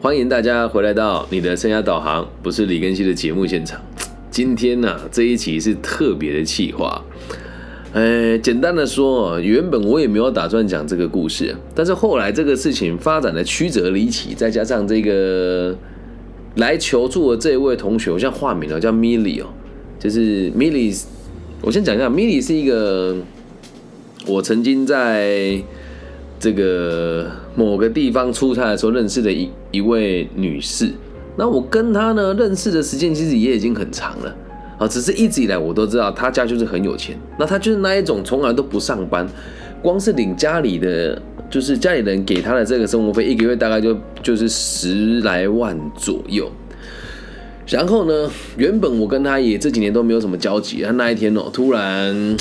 [0.00, 3.80] 欢迎大家回来到你的生涯导航，不是李根熙的节目现场。
[4.30, 7.04] 今天呢，这一期是特别的企划。
[7.92, 15.76] 呃，简单的说，原本我也没有打算讲这个故事，但是后来这个事情发展的曲折离奇，再加上这个
[16.54, 19.46] 来求助的这一位同学，我现在化名了，叫 Milly 哦，
[19.98, 20.96] 就是 Milly。
[21.60, 23.16] 我先讲一下，Milly 是一个
[24.28, 25.60] 我曾经在
[26.38, 30.92] 这个某个地方出差的时候认识的一一位女士。
[31.36, 34.32] 那我跟她呢认识的时间其实也已经很长了。
[34.78, 39.26] 啊，只是一直以来我都知道她家就是很有钱，那她就是那一种从来都不上班，
[39.82, 46.48] 光是领家里的，就是家里人给她的这个生活费，一个月大概就就是十来万左右。
[47.66, 52.36] 然后呢，原本我跟她也这几年都没有什么交集，她那一天哦，突然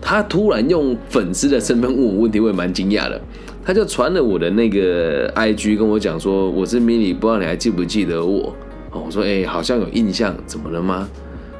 [0.00, 3.20] 他突然用粉丝的身份问我问题，我也蛮惊讶的。
[3.66, 8.54] 他就传了我的那个 IG 跟我讲说，我是 mini，不知道你还记不记得我？
[8.92, 11.08] 哦，我说哎，好像有印象，怎么了吗？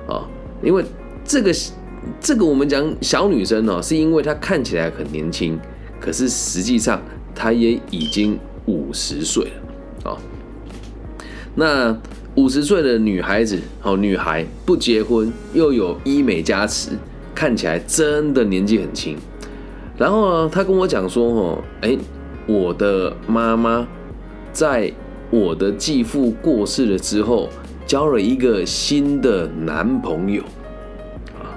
[0.07, 0.25] 啊，
[0.63, 0.85] 因为
[1.25, 1.53] 这个
[2.21, 5.59] 这个我们讲小女生哦，是因为她看起来很年轻，
[6.01, 7.03] 可是实际上
[7.35, 9.45] 她也已经五十岁
[10.05, 10.17] 了啊。
[11.57, 11.99] 那
[12.37, 16.91] 五十岁的女孩子哦，女孩不结婚又有医美加持，
[17.35, 19.17] 看起来真的年纪很轻。
[19.97, 21.97] 然后呢，她跟我讲说哦，哎，
[22.47, 23.87] 我的妈妈
[24.53, 24.93] 在
[25.31, 27.49] 我的继父过世了之后。
[27.87, 30.43] 交了一个新的男朋友，
[31.39, 31.55] 啊，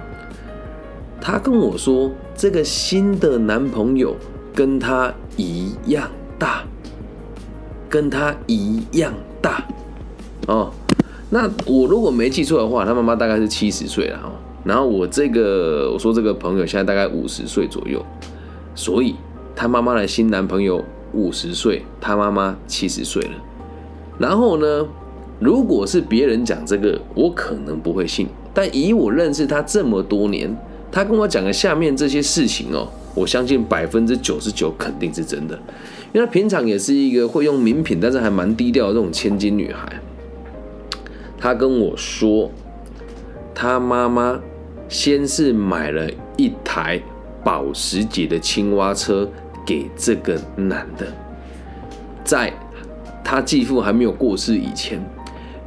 [1.20, 4.16] 他跟我说，这个新的男朋友
[4.54, 6.62] 跟他一样大，
[7.90, 9.66] 跟他一样大，
[10.48, 10.72] 哦，
[11.32, 14.32] 那我如果没记错的话，他妈妈大概是七十岁了哈，
[14.70, 18.06] 然后我这个我说这个朋友现在大概五十岁左右，
[18.76, 19.16] 所以
[19.56, 23.32] 他妈妈的新男朋友五十岁，他妈妈七十岁了，
[24.20, 24.88] 然后呢？
[25.40, 28.28] 如果是别人讲这个，我可能不会信。
[28.54, 30.54] 但以我认识他这么多年，
[30.92, 35.58] 他跟我讲的下面这些事情哦，我相信百分之九十九肯定是真的。
[36.12, 40.02] 因为他平常也是一个会用名品，但是还蛮低调的这种千金女孩。
[41.38, 42.52] 他跟我说，
[43.56, 44.42] 他妈妈
[44.90, 47.02] 先是买了一台
[47.44, 49.30] 保时捷的青蛙车
[49.66, 51.08] 给这个男的，
[52.26, 52.52] 在
[53.24, 55.00] 他继父还没有过世以前。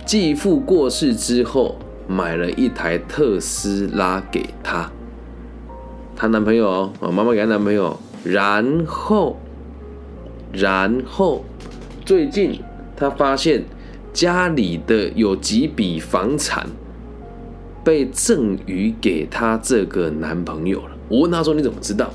[0.04, 1.76] 继父过世之后，
[2.08, 4.90] 买了一台特斯拉给他，
[6.16, 7.96] 她男朋友哦，妈妈给她男朋友。
[8.24, 9.36] 然后，
[10.52, 11.44] 然后
[12.04, 12.60] 最近
[12.96, 13.64] 她发现
[14.12, 16.66] 家里的有几笔房产
[17.84, 20.90] 被赠予给她这个男朋友了。
[21.08, 22.10] 我问她说：“你怎么知道？”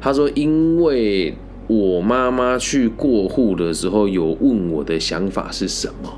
[0.00, 1.34] 她说：“因为
[1.68, 6.12] 我妈妈去过户的时候有问我的想法是什么。”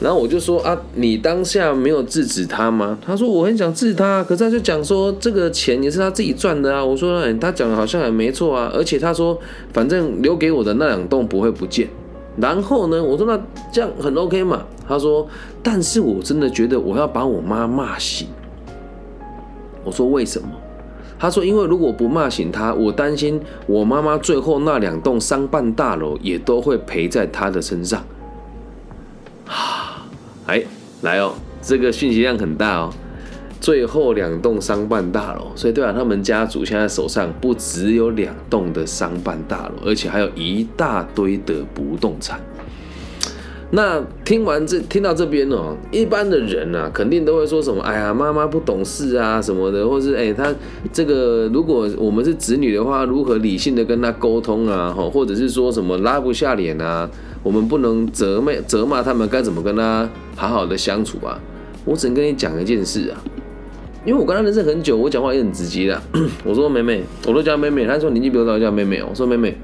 [0.00, 2.98] 然后我就说啊，你当下没有制止他吗？
[3.06, 6.84] 他说我很想制止他，可是他就讲说这个钱也是他自己赚的啊。
[6.84, 9.38] 我说哎他讲的好像也没错啊，而且他说
[9.72, 11.88] 反正留给我的那两栋不会不见。
[12.36, 14.62] 然后呢，我说那这样很 OK 嘛？
[14.88, 15.26] 他说，
[15.62, 18.28] 但是我真的觉得我要把我妈骂醒。
[19.84, 20.48] 我说为什么？
[21.18, 28.02] 他说因为如果不骂醒他，我担心我妈妈最后那两栋商办大楼也都会赔在他的身上。
[29.46, 30.06] 啊
[30.46, 30.62] 哎，
[31.02, 32.92] 来哦，这个信息量很大哦。
[33.62, 42.40] 最后两栋商办大楼，所以对啊，他们家族现在手上不只有两栋的商办大楼，而且还有一大堆的不动产。
[43.70, 50.52] 那听完这，听到这边哦，一般的人啊，肯定都会说什么：“哎呀，妈妈不懂事啊，什么的，或是哎，他
[50.92, 54.92] 这个如果我们是子女的话，如何理性的跟他沟通啊？
[54.92, 57.08] 哈，或者是说什么拉不下脸啊？”
[57.44, 61.40] 我们不能责骂责骂他们，该怎么跟他好好的相处啊？
[61.84, 63.18] 我只能跟你讲一件事啊，
[64.04, 66.02] 因为我跟他认识很久，我讲话也很直接的。
[66.44, 69.00] 我说妹妹，我都叫妹妹，他说年纪比我大，叫妹妹。
[69.02, 69.56] 我说妹妹，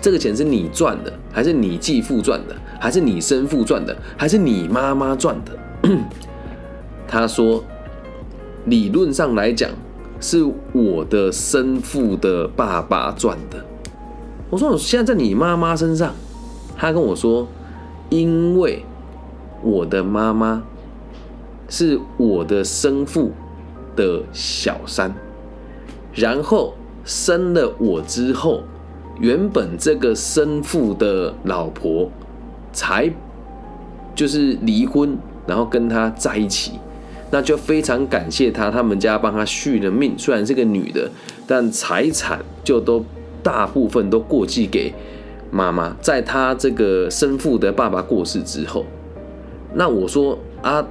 [0.00, 5.90] 这个钱是你赚的，还是你继父赚的，还是你生父赚的，还是你妈妈赚的？
[7.08, 7.64] 他说，
[8.66, 9.68] 理论上来讲，
[10.20, 13.64] 是我的生父的爸爸赚的。
[14.48, 16.14] 我说我现在在你妈妈身上，
[16.76, 17.48] 他跟我说，
[18.10, 18.84] 因为
[19.60, 20.62] 我的妈妈
[21.68, 23.32] 是我的生父
[23.94, 25.14] 的小三，
[26.14, 26.74] 然后
[27.04, 28.62] 生了我之后，
[29.20, 32.10] 原本这个生父的老婆
[32.72, 33.10] 才
[34.14, 35.16] 就是离婚，
[35.46, 36.72] 然后跟他在一起，
[37.30, 41.10] 那就非常感谢他，他们家帮他续了命，虽然是个女的，
[41.46, 43.04] 但财产就都。
[43.42, 44.92] 大部分都过继给
[45.52, 48.84] 妈妈，在他这个生父的爸爸过世之后，
[49.72, 50.84] 那我说啊，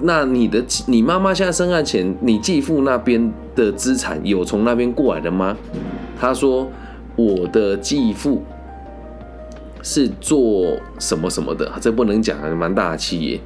[0.00, 5.56] 那你的你妈妈现在生案前，你继父那边的资产有从那边过来的吗？
[6.18, 6.68] 他说
[7.14, 8.42] 我的继父
[9.82, 13.40] 是做什么什么的，这不能讲，蛮大的企业。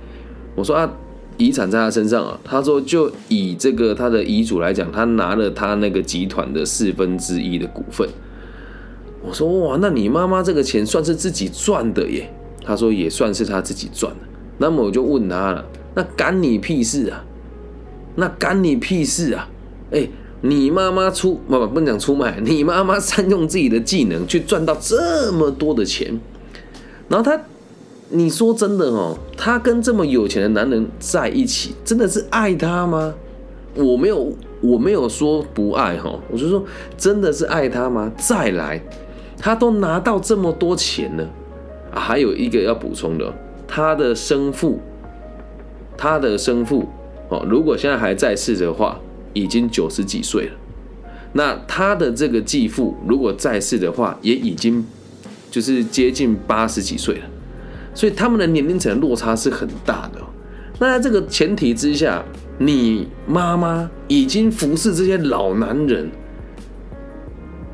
[0.54, 0.90] 我说啊。
[1.36, 8.06] 遗产在他身上啊，他说就以这个他的遗嘱来讲，他拿了他那个集团的四分之一的股份。
[9.22, 12.30] 我说哇，那你妈妈这个钱算是自己赚的耶？
[12.62, 14.18] 他说也算是他自己赚的。
[14.58, 17.24] 那么我就问他了，那干你屁事啊？
[18.16, 19.48] 那干你屁事啊？
[19.90, 20.08] 哎，
[20.42, 26.20] 你妈妈出不不不能讲出卖，你妈妈善用自己的技能去赚到这么多的钱，
[27.08, 27.40] 然后他。
[28.12, 33.14] 你说真的哦，他跟这么有钱的男人在一起，真的是爱他吗？
[33.76, 36.64] 我没有，我没有说不爱哈，我就说
[36.98, 38.10] 真的是爱他吗？
[38.16, 38.82] 再来，
[39.38, 41.22] 他都拿到这么多钱了
[41.92, 43.32] 啊，还有一个要补充的，
[43.68, 44.80] 他的生父，
[46.00, 46.88] 他的生父
[47.28, 48.98] 哦，如果现在还在世的话，
[49.34, 50.52] 已经九十几岁了。
[51.34, 54.82] 那他的这个继父如果在世的话，也已经
[55.50, 57.20] 就是接近八十几岁了。
[57.94, 60.20] 所以他们的年龄层落差是很大的。
[60.78, 62.24] 那在这个前提之下，
[62.56, 66.10] 你妈妈已经服侍这些老男人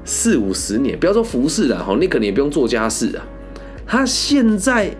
[0.04, 3.24] 四五十年，不要说服侍了哈，你可能也不用做家事啊。
[3.86, 4.92] 他现在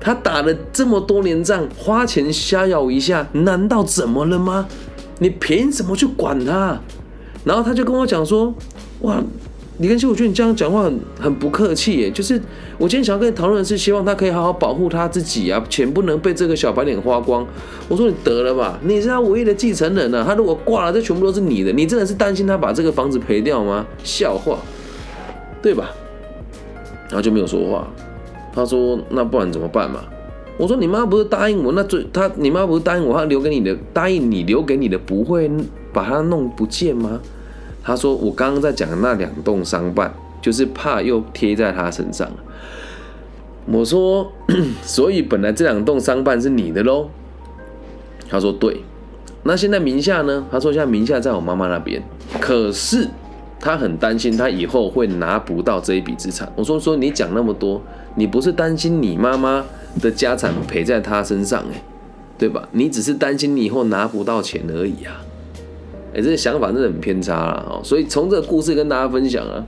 [0.00, 4.66] 他打了这么多年仗，花钱瞎咬一下，难道怎么了吗？
[5.18, 6.80] 你凭什么去管他？
[7.44, 8.54] 然后他就跟我讲说，
[9.00, 9.22] 哇。
[9.78, 12.10] 李根熙，我觉得你这样讲话很很不客气耶。
[12.10, 12.40] 就是
[12.78, 17.46] 我今天想要跟你讨论的是，希望他可以好好保护他自己啊，钱不能被这个小白脸花光。
[17.86, 20.24] 我说你得了吧，你是他唯一的继承人呢。
[20.26, 21.70] 他如果挂了，这全部都是你的。
[21.72, 23.84] 你真的是担心他把这个房子赔掉吗？
[24.02, 24.56] 笑话，
[25.60, 25.90] 对吧？
[27.08, 27.86] 然后就没有说话。
[28.56, 30.00] 他说那不然怎么办嘛？
[30.58, 35.48] 我说你妈不是答应我，那最他你妈不是答应我，他留给你的答应你留给你的不会
[35.92, 37.20] 把它弄不见吗？
[37.84, 40.12] 他说：“我刚刚在讲的那两栋商办，
[40.42, 42.28] 就是怕又贴在他身上
[43.66, 44.32] 我说
[44.82, 47.08] ：“所以本来这两栋商办是你的喽。”
[48.28, 48.80] 他说：“对。”
[49.44, 50.44] 那现在名下呢？
[50.50, 52.02] 他说：“现在名下在我妈妈那边。”
[52.40, 53.08] 可是
[53.58, 56.50] 他很担心，他以后会拿不到这一笔资产。
[56.54, 57.80] 我说：“说你讲那么多，
[58.14, 59.64] 你不是担心你妈妈
[60.00, 61.82] 的家产赔在他身上哎，
[62.38, 62.68] 对吧？
[62.72, 65.24] 你只是担心你以后拿不到钱而已啊。”
[66.14, 67.80] 哎，这个想法真的很偏差了哦。
[67.82, 69.64] 所以从这个故事跟大家分享啊，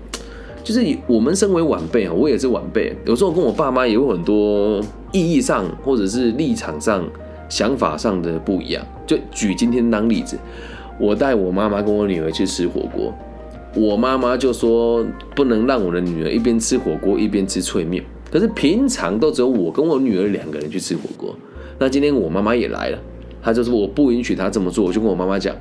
[0.65, 4.81] 就是我们身为晚辈啊，我也是晚辈，有时候跟我爸妈也有很多
[5.13, 7.05] 意义上或者是立场上、
[7.49, 8.83] 想法上的不一样。
[9.07, 10.39] 就举今天当例子，
[10.99, 13.13] 我带我妈妈跟我女儿去吃火锅，
[13.75, 15.07] 我妈妈就说
[15.37, 18.05] 不能让我的女儿一边吃火锅一边吃脆面。
[18.31, 21.35] 可是平常都只有我跟我女儿两个人去吃火锅，
[21.79, 22.99] 那今天我妈妈也来了，
[23.43, 25.57] 她就说我不允许她这么做，我就跟我妈妈讲。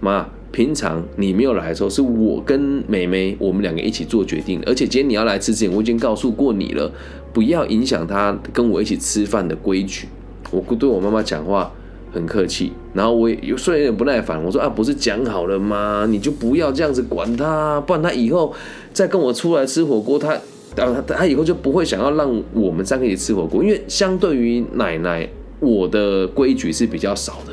[0.00, 4.62] 妈，平常你没有来的时候，是我跟妹妹我们两个一起做决定。
[4.66, 6.92] 而且今天你要来吃之前，我已经告诉过你了，
[7.32, 10.08] 不要影响她跟我一起吃饭的规矩。
[10.50, 11.72] 我对我妈妈讲话
[12.14, 16.06] 很客气，然后我也有虽然有点不耐烦，我说啊，不是讲好了吗？
[16.08, 18.54] 你就不要这样子管他，不然他以后
[18.92, 20.32] 再跟我出来吃火锅，他
[20.76, 25.28] 啊他以后就不会想要让我们三个一起吃火锅，因为相对于奶奶，
[25.60, 27.52] 我的规矩是比较少的，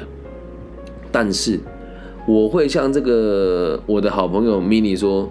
[1.12, 1.60] 但是。
[2.28, 5.28] 我会向这个我的好朋友 mini 说，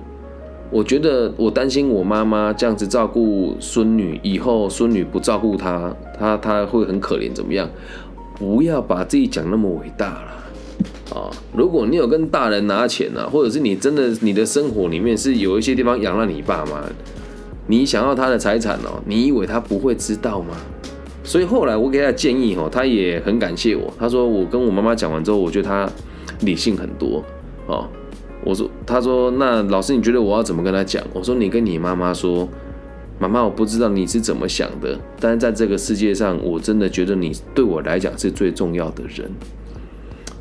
[0.73, 7.71] 我觉得我担心我妈妈这样子照顾孙女，以后孙女不照顾她，她她会很可怜，怎么样？
[8.41, 11.31] 不要把自己讲那么伟大了啊！
[11.55, 16.83] 如果你有跟大人拿钱啊，或者是你真的你的生活里面是有一些地方养了你爸妈，
[17.67, 20.57] 你想要他的财产哦，你以为他不会知道吗？
[21.23, 25.89] 所以后来我给他建议哦，他也很感谢我，他说我跟我妈妈讲完之后，我觉得他。
[26.43, 27.23] 理性很多，
[27.67, 27.87] 哦，
[28.43, 31.05] 我说，他说，那老师，你觉得我要怎么跟他讲？
[31.13, 32.49] 我说，你跟你妈妈说，
[33.21, 39.31] 妈妈，我不知道你是怎么想的，但是在这个世界上，我真的觉得你对我来讲是最重要的人，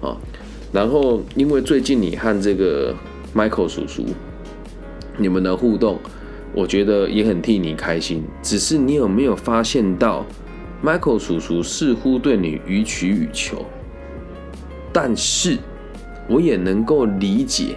[0.01, 0.17] 啊，
[0.71, 2.95] 然后因为最近你和这个
[3.36, 4.05] Michael 叔叔
[5.17, 6.00] 你们的互动，
[6.55, 8.24] 我觉得也很替你开心。
[8.41, 10.25] 只是你有没有发现到
[10.83, 13.65] ，Michael 叔叔似乎对你予取予求，
[14.93, 15.57] 但是。
[16.31, 17.75] 我也能够理解，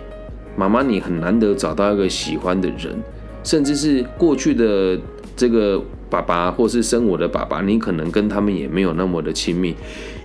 [0.58, 3.02] 妈妈，你很难得找到一个喜欢的人，
[3.42, 4.98] 甚至是过去的
[5.36, 9.74] 这个爸爸，或是生我的爸爸，你可能跟他们也没有那么的亲密，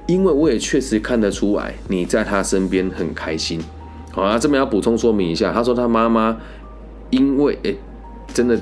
[0.07, 3.59] 因为我也确实看得出来你在他身边很开心。
[4.12, 6.38] 好啊，这边要补充说明一下，他说他妈妈
[7.09, 7.77] 因为诶，
[8.33, 8.59] 真的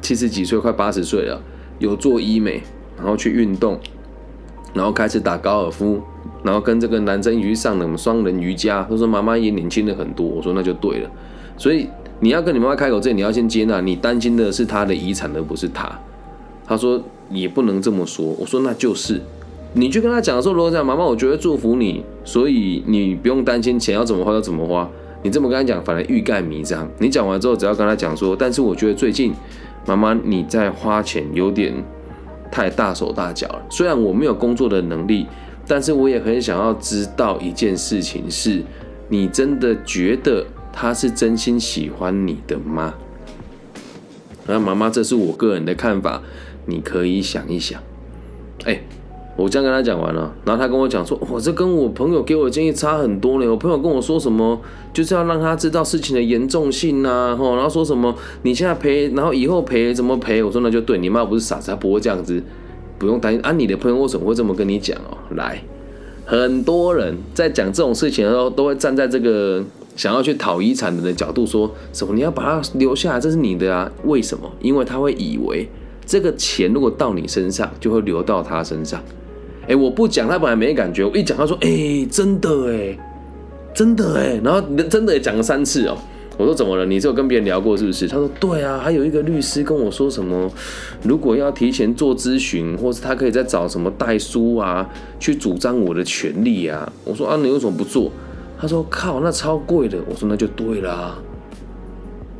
[0.00, 1.40] 七十几岁，快八十岁了，
[1.78, 2.62] 有做医美，
[2.96, 3.78] 然后去运动，
[4.74, 6.02] 然后开始打高尔夫，
[6.42, 8.86] 然后跟这个男生一起上什么双人瑜伽。
[8.88, 10.26] 他说妈妈也年轻了很多。
[10.26, 11.10] 我说那就对了。
[11.56, 11.88] 所以
[12.20, 15.90] 你要跟你妈妈开口，这你要先接纳，你担心的是她的遗产，而不是他。
[16.66, 18.26] 他说也不能这么说。
[18.38, 19.20] 我说那就是，
[19.74, 24.88] 你去跟他讲说，如果这样，妈妈，我觉得祝福你，所以你不用担心钱要怎么花就怎么花。
[25.22, 26.88] 你这么跟他讲，反而欲盖弥彰。
[26.98, 29.32] 你讲完之后，只要跟他讲说，但是我觉得最近
[29.86, 31.72] 妈妈你在花钱有点
[32.50, 33.62] 太大手大脚了。
[33.68, 35.26] 虽然我没有工作的能力，
[35.66, 38.62] 但是我也很想要知道一件事情：是
[39.08, 40.44] 你真的觉得
[40.78, 42.92] 他是真心喜欢你的吗？
[44.46, 46.22] 那妈妈，这是我个人的看法，
[46.66, 47.82] 你可以想一想。
[48.64, 48.82] 哎。
[49.38, 53.46] 我这样跟他讲完了，然后他跟我讲说：“我这跟我朋友给我的建议差很多呢。
[53.46, 54.58] 我朋友跟我说什么，
[54.94, 58.14] 就是要让他知道事情的严重性呐，吼，然后说什么
[58.44, 60.42] 你现在赔，然后以后赔怎么赔？
[60.42, 62.42] 我说那就对，你妈不是傻子，她不会这样子，
[62.98, 63.38] 不用担心。
[63.42, 65.18] 啊，你的朋友为什么会这么跟你讲哦？
[65.36, 65.62] 来，
[66.24, 69.62] 很多人在讲这种事情的时候，都会站在这个
[69.96, 73.90] 想要去讨遗产的的角度，说什么你要把它留下来，这是你的啊？
[74.04, 74.48] 为什么？
[74.60, 75.68] 因为他会以为
[76.04, 79.02] 这个钱如果到你身上，就会流到他身上。”
[79.68, 81.04] 哎，我不讲，他本来没感觉。
[81.04, 82.96] 我一讲，他说：“哎，真的哎，
[83.74, 85.98] 真的哎。”然后真的也讲了三次哦。
[86.38, 86.86] 我说：“怎么了？
[86.86, 90.48] 你只有跟别人聊过是不是？”他说：“对啊，还有一个律师跟我说什么，
[91.02, 94.88] 如果要提前做咨询，或是他可以再找什么代书啊，
[95.18, 98.12] 去主张我的权利啊。”我说：“啊，你为什么不做？”
[98.58, 101.16] 他说：“靠，那超贵的。”我说：“那就对啦。”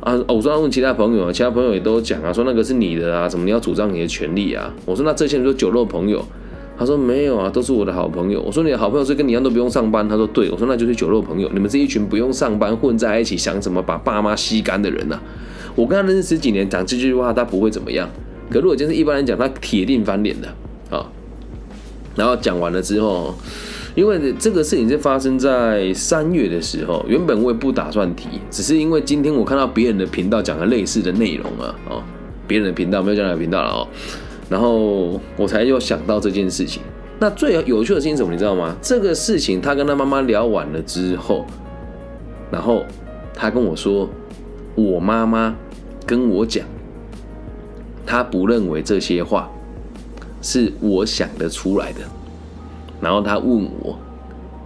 [0.01, 4.73] 啊，我说要问其他朋友啊，其他朋友也都讲啊，说那个是你的啊，怎么你要主张你的权利啊？
[4.85, 6.23] 我说：“那这些人说酒肉朋友。”
[6.79, 8.39] 他说没有啊，都是我的好朋友。
[8.39, 10.07] 我说你的好朋友是跟你一样都不用上班。
[10.07, 11.49] 他说对，我说那就是酒肉朋友。
[11.51, 15.19] 你们这一群不用上班混在一起，想怎么把爸妈吸干的人呐？
[15.75, 18.07] 我跟他认识十几年，讲这句话他不会怎么样。
[18.51, 20.47] 可如果真是一般人讲，他铁定翻脸的
[20.95, 21.09] 啊。
[22.15, 23.33] 然后讲完了之后，
[23.97, 32.03] 因为这个事情是发生在三月的时候，原本我也不打算提，只是因为今天我看到别人的频道讲了类似的内容啊，哦，
[32.47, 33.87] 别人的频道没有讲哪个频道了哦。
[34.51, 36.83] 然后我才又想到这件事情。
[37.17, 38.31] 那最有趣的事情是什么？
[38.31, 38.75] 你知道吗？
[38.83, 41.43] 这个事情他跟他妈妈聊完了之后，
[42.51, 42.83] 然后
[43.33, 44.07] 他跟我说，
[44.75, 45.55] 我妈妈
[46.05, 46.63] 跟我讲，
[48.05, 49.51] 他不认为这些话
[50.39, 52.01] 是我想得出来的。
[53.01, 53.97] 然后他问我，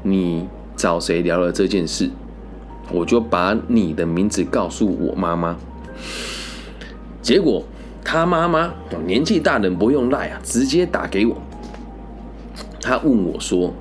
[0.03, 2.09] 你找谁聊了这件事？
[2.91, 5.57] 我就把你的名字告诉我妈妈。
[7.21, 7.63] 结果。
[8.03, 8.73] 他妈妈
[9.05, 11.38] 年纪大人不用赖啊，直接打给我。
[12.81, 13.71] 他问我说：“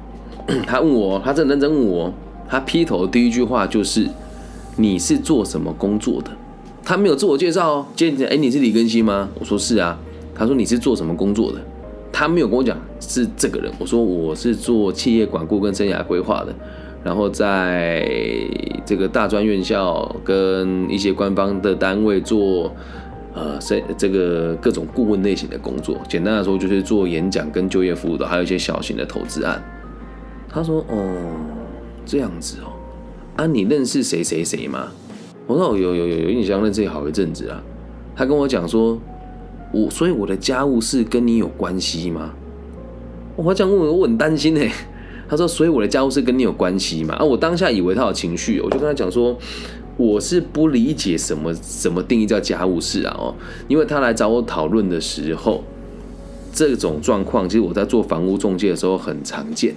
[0.68, 2.12] 他问我，他这认真问我。
[2.46, 4.06] 他劈头第一句话就是
[4.76, 6.30] ：‘你是做什么工作的？’
[6.84, 7.86] 他没有自我介绍哦。
[7.96, 9.30] 接着，哎，你是李根熙吗？
[9.40, 9.98] 我说是啊。
[10.34, 11.58] 他说你是做什么工作的？
[12.12, 13.72] 他没有跟我讲是这个人。
[13.78, 16.54] 我说我是做企业管顾跟生涯规划的，
[17.02, 18.06] 然后在
[18.84, 22.72] 这个大专院校跟一些官方的单位做。
[23.32, 29.62] 呃，这这个各种顾问类型的工作，简单来说就是做演讲跟就业服务的，还有一些小型的投资案。
[30.48, 31.36] 他说：“哦，
[32.04, 32.72] 这样子哦，
[33.36, 34.88] 啊，你认识谁谁谁吗？”
[35.46, 37.62] 我说：“有有有有印象，认识好一阵子啊。”
[38.16, 38.98] 他跟我讲说
[39.72, 42.32] ：“我所以我的家务事跟你有关系吗？”
[43.36, 44.60] 我这样问我，很担心呢。
[45.28, 49.36] 他说：“所以我的家务事跟你有关系吗？”啊，我当下以为他有情绪，我就跟他讲说。
[49.96, 53.34] 我是不理解什么什么定义叫家务事啊哦，
[53.68, 55.62] 因为他来找我讨论的时候，
[56.54, 59.74] 这种状况其实我在做房屋中介的时候很常见。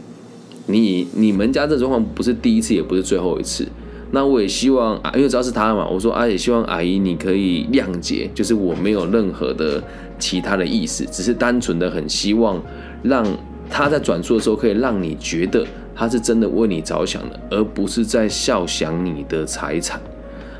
[0.67, 3.67] 你你们家这状况不是第一次，也不是最后一次。
[4.15, 9.83] 那我也希望啊，因为主要是他嘛，我说啊，也希望阿姨你可以谅解，就是我没有任何的
[10.19, 12.61] 其他的意思，只是单纯的很希望
[13.01, 13.25] 让
[13.71, 15.65] 他在转述的时候可以让你觉得
[15.95, 19.99] 他是真的为你着想的，而不是在笑想你的财产。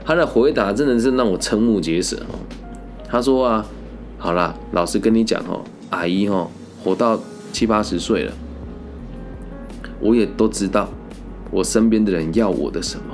[0.04, 2.36] 他的回答真的是让我瞠目结舌哦。
[3.08, 3.64] 他说啊，
[4.18, 6.48] 好啦，老实跟你讲哦，阿姨哦，
[6.84, 7.20] 活到
[7.52, 8.34] 七八十岁了，
[10.00, 10.90] 我也都知道
[11.52, 13.13] 我身边的人要我的什么，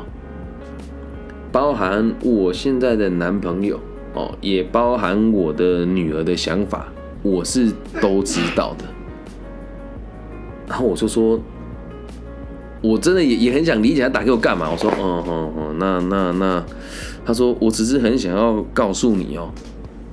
[1.51, 3.79] 包含我现在的男朋友
[4.13, 6.87] 哦，也包含我的女儿的想法，
[7.21, 8.85] 我是都知道的。
[10.67, 11.39] 然后我就说。
[12.81, 14.69] 我真的也也很想理解他打给我干嘛。
[14.71, 16.65] 我说，哦哦哦，那那那，
[17.25, 19.51] 他说，我只是很想要告诉你哦，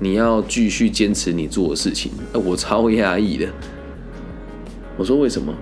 [0.00, 2.10] 你要继续坚持你做的事情。
[2.32, 3.46] 哎，我超压抑的。
[4.96, 5.54] 我说为什么？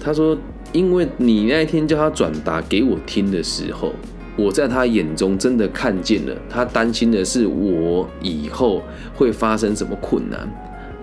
[0.00, 0.38] 他说，
[0.72, 3.92] 因为你那一天叫他转达给我听的时候，
[4.38, 8.80] 我在他眼中真的看见了，他担心的是我以后
[9.16, 10.48] 会发生什么困难，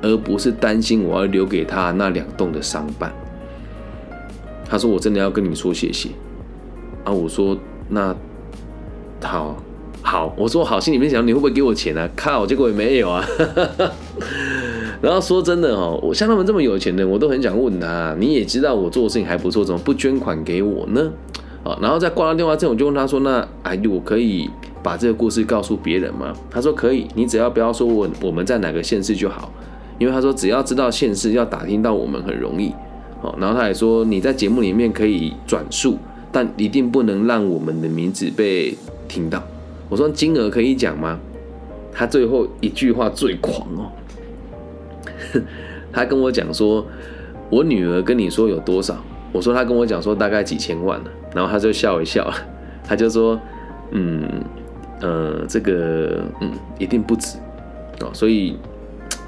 [0.02, 3.14] 而不是担心我要留给他那两栋的商办。
[4.68, 6.10] 他说：“我真的要跟你说谢谢。”
[7.04, 7.56] 啊，我说
[7.90, 8.16] ：“那
[9.22, 9.62] 好，
[10.02, 13.24] 好。”我说：“好。”心里面想：“你会不会给我钱啊？”靠，结果也没有啊。
[15.02, 21.12] 然后说真的哦，我像他们这么有钱的，我都很想问他：“你也知道我做的事情还不错，怎么不捐款给我呢？”
[21.66, 24.48] 啊，然后在挂了电话之后，我就问他说：“那哎，我可以
[24.84, 29.52] 把这个故事告诉别人吗？”他说：“可以，你只要不要说我我们在哪个县市就好，
[29.98, 32.72] 因为他说只要知道县市，要打听到我们很容易。”
[33.24, 35.98] 哦，然后他也说你在节目里面可以转述，
[36.32, 39.42] 但一定不能让我们的名字被听到。
[39.90, 41.20] 我说金额可以讲吗？
[41.92, 43.90] 他最后一句话最狂哦，
[45.92, 46.86] 他跟我讲说
[47.50, 48.96] ：“我女儿跟你说有多少？”
[49.32, 51.06] 我说他跟我讲说大概几千万了，
[51.36, 52.34] 然后他就笑一笑，
[52.88, 53.40] 他就说，
[53.92, 54.24] 嗯，
[55.02, 56.50] 呃，这个，嗯，
[56.80, 57.38] 一定不止，
[58.00, 58.58] 哦，所以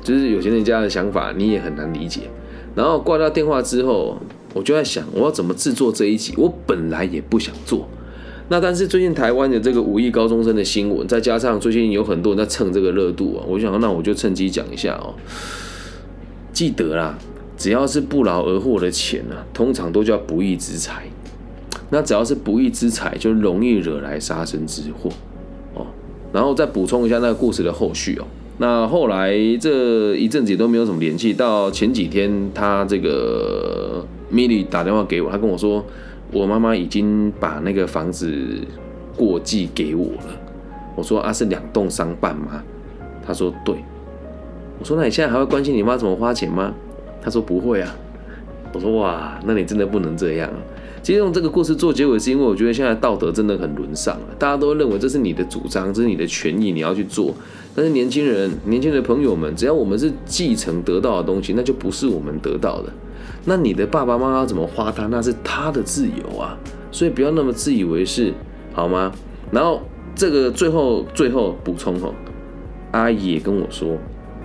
[0.02, 2.22] 就是有钱人家的想法你也很难理解。
[2.74, 4.18] 然后挂掉电话之后，
[4.54, 6.34] 我就在想我要怎么制作这一集。
[6.38, 7.88] 我本来也不想做，
[8.50, 15.14] 那但是最近台湾的这个五亿高中生的新闻，再加上最近有很多人在蹭这个热度啊，我想那我就趁机讲一下哦。
[16.54, 17.18] 记得啦。
[17.58, 21.08] 只要是不劳而获的钱啊，通常都叫不义之财。
[21.90, 25.10] 那只要是不义之财，就容易惹来杀身之祸
[25.74, 25.86] 哦。
[26.34, 28.26] 然后再补充一下那个故事的后续哦。
[28.58, 35.86] 那后来这一阵子也都没有什么联系，到前几天他这个米莉打电话给我，他跟我说，
[36.32, 38.34] 我妈妈已经把那个房子
[39.16, 40.38] 过继给我了。
[40.96, 42.64] 我说啊，是两栋商办吗？
[43.26, 43.76] 他说对。
[44.80, 46.74] 我说那你现在还会关心你妈怎么花钱吗？
[47.22, 47.96] 他说不会啊，
[48.74, 50.50] 我说哇，那你真的不能这样。
[51.04, 57.34] 其实用这个故事做结尾，是因为我觉得现在道德真的很沦丧了，大家都认为这是你的主张，这是你的权益，你要去做。
[57.76, 62.92] 但是年轻人、年轻的朋友们，只要我们是继承得到的东西，那就不是我们得到的。
[63.46, 66.58] 那你的爸爸妈妈怎么花它，那是他的自由啊，
[66.92, 68.34] 所以不要那么自以为是，
[68.74, 69.12] 好吗？
[69.52, 69.82] 然后
[70.16, 72.14] 这个最后最后补充哦，
[72.92, 73.98] 阿姨也跟我说，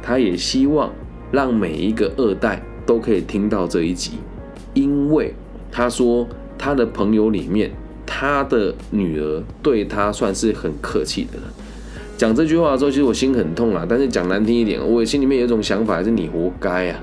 [0.03, 0.93] 她也希望
[1.31, 2.62] 让每一个二代。
[2.85, 4.15] 都可以听到这一集，
[4.75, 5.33] 因为
[5.71, 6.27] 他说
[6.62, 7.68] 他的朋友里面，
[8.07, 11.42] 他的女儿对他算是很客气的了。
[12.16, 13.85] 讲这句话的时候，其实我心很痛啊。
[13.88, 17.01] 但是讲难听一点，我心里面有一种想法，是你活该啊，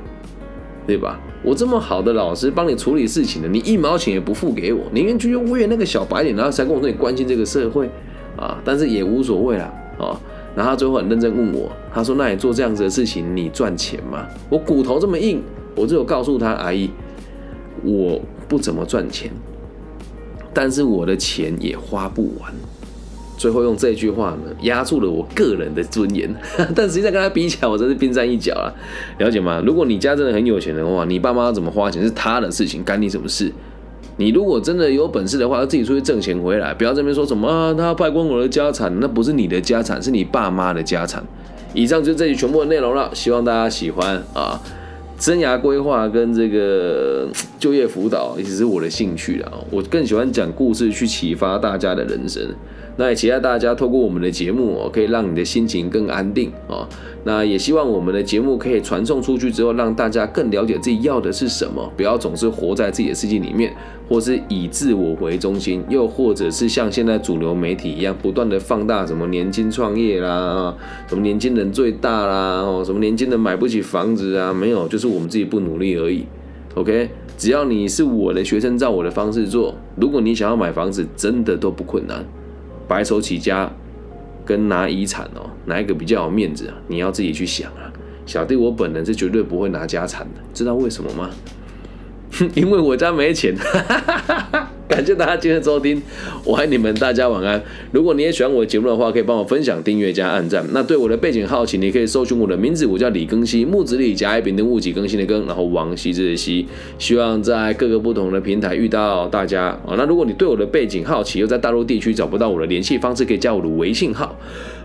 [0.87, 1.19] 对吧？
[1.43, 7.89] 我这么好的老师帮你处理事情的，你一毛钱也不付给我，宁愿去为那个小白脸，然后才跟我说你关心这个社会
[8.37, 8.57] 啊。
[8.63, 9.65] 但是也无所谓了
[9.99, 10.17] 啊。
[10.55, 15.43] 然后他最后很认真问我，他说：“那你做这样子的事情，你赚钱吗？”我骨头这么硬。
[15.75, 16.89] 我只有告诉他阿姨，
[17.83, 19.31] 我不怎么赚钱，
[20.53, 22.53] 但是我的钱也花不完。
[23.37, 26.29] 最后用这句话呢，压住了我个人的尊严。
[26.75, 28.67] 但实际上跟他比起来，我真是冰山一角啊，
[29.17, 29.63] 了解吗？
[29.65, 33.49] 如果你家真的很有钱的话，你爸妈怎么花钱是他的事情，干你什么事？
[34.17, 41.23] 你如果真的有本事的话，要自己出去挣钱回来，不要这边说什么啊，他败光我的家产，那不是你的家产，是你爸妈的家产。
[41.73, 44.59] 以上就是这里全部的内容了，希望大家喜欢啊。
[45.17, 47.27] 生涯规划跟这个
[47.59, 49.51] 就业辅导，也只是我的兴趣啊。
[49.69, 52.41] 我更喜欢讲故事去启发大家的人生。
[52.95, 56.85] 那也期待大家透过我们的节目哦，可以让你的心情更安定哦。
[57.23, 63.73] 那也希望我们的节目可以传送出去之后，让大家更了解自己要的是什么，不要总是活在自己的世界里面，
[64.09, 70.75] 或是以自我为中心，又或者是像现在主流媒体一样，不断的放大什么年轻创业啦，
[71.07, 76.25] 什么年轻人最大啦，哦，什么年轻人买不起房子啊，没有，就是我们自己不努力而已。
[76.75, 77.09] OK，
[77.39, 82.21] 只要你是我的学生，照我的方式做，如果你想要买房子，真的都不困难。
[82.85, 83.71] 白手起家
[84.43, 86.75] 跟拿遗产哦，哪一个比较有面子啊？
[86.89, 87.87] 你要自己去想啊。
[88.25, 91.29] 小弟我本人是绝对不会拿家产的，知道为什么吗？
[92.55, 93.55] 因为我家没钱。
[94.89, 96.01] 感谢大家今天的收听，
[96.43, 97.61] 我爱你们，大家晚安。
[97.91, 100.65] 如果你也喜欢我的节目的话，可以帮我分享、订阅加按赞。
[100.71, 106.65] 那对我的背景好奇，你可以搜寻我的名字，我叫李更新，木子李，甲乙丙丁戊己更新的更，然后王羲之的羲。
[106.97, 109.93] 希望在各个不同的平台遇到大家啊。
[109.95, 114.35] 那如果你对我的背景好奇，又在大陆地区找不到我的联系方式，可以加我的微信号，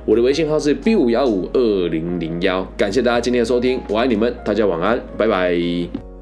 [0.04, 2.62] 我的微信号是 B 五幺五二零零幺。
[2.76, 6.13] 感谢大家今天的收听，我爱你们，大家晚安，拜拜。